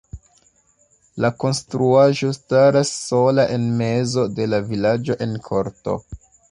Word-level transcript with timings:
La 1.25 1.29
konstruaĵo 1.43 2.31
staras 2.39 2.95
sola 3.09 3.47
en 3.59 3.71
mezo 3.83 4.29
de 4.41 4.53
la 4.53 4.63
vilaĝo 4.73 5.23
en 5.29 5.41
korto. 5.53 6.03